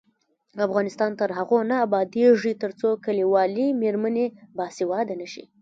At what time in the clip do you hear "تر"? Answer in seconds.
1.19-1.29